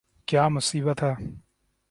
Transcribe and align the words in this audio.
!کیا 0.27 0.47
مصیبت 0.47 1.03
ہے 1.03 1.13